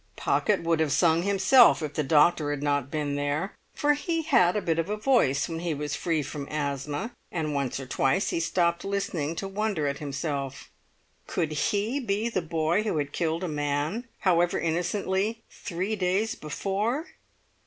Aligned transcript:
Pocket 0.15 0.63
would 0.63 0.79
have 0.79 0.91
sung 0.91 1.21
himself 1.21 1.83
if 1.83 1.93
the 1.93 2.01
doctor 2.01 2.49
had 2.49 2.63
not 2.63 2.89
been 2.89 3.13
there, 3.13 3.53
for 3.75 3.93
he 3.93 4.23
had 4.23 4.55
a 4.55 4.59
bit 4.63 4.79
of 4.79 4.89
a 4.89 4.97
voice 4.97 5.47
when 5.47 5.59
he 5.59 5.75
was 5.75 5.95
free 5.95 6.23
from 6.23 6.47
asthma; 6.49 7.11
and 7.31 7.53
once 7.53 7.79
or 7.79 7.85
twice 7.85 8.31
he 8.31 8.39
stopped 8.39 8.83
listening 8.83 9.35
to 9.35 9.47
wonder 9.47 9.85
at 9.85 9.99
himself. 9.99 10.71
Could 11.27 11.51
he 11.51 11.99
be 11.99 12.29
the 12.29 12.41
boy 12.41 12.81
who 12.81 12.97
had 12.97 13.13
killed 13.13 13.43
a 13.43 13.47
man, 13.47 14.07
however 14.21 14.59
innocently, 14.59 15.43
three 15.51 15.95
days 15.95 16.33
before! 16.33 17.05